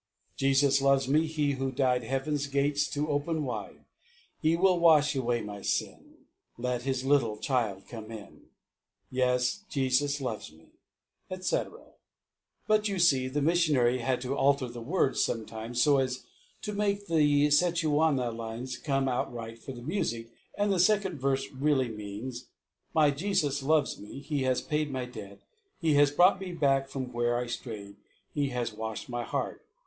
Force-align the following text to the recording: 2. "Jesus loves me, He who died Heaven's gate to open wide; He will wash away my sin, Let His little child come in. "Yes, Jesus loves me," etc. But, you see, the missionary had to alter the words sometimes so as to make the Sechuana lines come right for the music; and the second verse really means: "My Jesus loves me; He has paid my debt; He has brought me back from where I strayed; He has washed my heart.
2. 0.37 0.47
"Jesus 0.47 0.81
loves 0.81 1.07
me, 1.07 1.27
He 1.27 1.51
who 1.51 1.71
died 1.71 2.01
Heaven's 2.03 2.47
gate 2.47 2.75
to 2.93 3.07
open 3.09 3.43
wide; 3.43 3.85
He 4.41 4.57
will 4.57 4.79
wash 4.79 5.15
away 5.15 5.41
my 5.41 5.61
sin, 5.61 6.25
Let 6.57 6.81
His 6.81 7.05
little 7.05 7.37
child 7.37 7.83
come 7.87 8.09
in. 8.09 8.47
"Yes, 9.11 9.63
Jesus 9.69 10.19
loves 10.19 10.51
me," 10.51 10.69
etc. 11.29 11.83
But, 12.65 12.87
you 12.87 12.97
see, 12.97 13.27
the 13.27 13.43
missionary 13.43 13.99
had 13.99 14.21
to 14.21 14.35
alter 14.35 14.67
the 14.67 14.81
words 14.81 15.23
sometimes 15.23 15.83
so 15.83 15.99
as 15.99 16.25
to 16.63 16.73
make 16.73 17.05
the 17.05 17.51
Sechuana 17.51 18.31
lines 18.35 18.79
come 18.79 19.07
right 19.07 19.59
for 19.59 19.71
the 19.71 19.83
music; 19.83 20.31
and 20.57 20.73
the 20.73 20.79
second 20.79 21.19
verse 21.19 21.47
really 21.51 21.89
means: 21.89 22.47
"My 22.95 23.11
Jesus 23.11 23.61
loves 23.61 23.99
me; 23.99 24.19
He 24.19 24.41
has 24.45 24.61
paid 24.61 24.89
my 24.89 25.05
debt; 25.05 25.41
He 25.79 25.93
has 25.93 26.09
brought 26.09 26.41
me 26.41 26.53
back 26.53 26.87
from 26.87 27.13
where 27.13 27.37
I 27.37 27.45
strayed; 27.45 27.97
He 28.33 28.49
has 28.49 28.73
washed 28.73 29.07
my 29.07 29.21
heart. 29.23 29.63